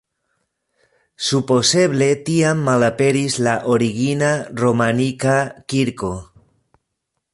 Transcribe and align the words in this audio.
Supozeble 1.25 2.07
tiam 2.29 2.63
malaperis 2.69 3.37
la 3.49 3.53
origina 3.75 4.33
romanika 4.63 5.37
kirko. 5.75 6.11